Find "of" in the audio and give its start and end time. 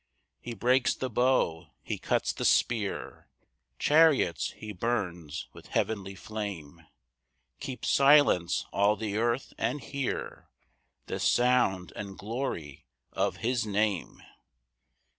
13.13-13.37